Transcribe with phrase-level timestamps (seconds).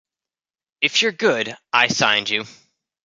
[0.81, 2.45] If you're good, I signed you.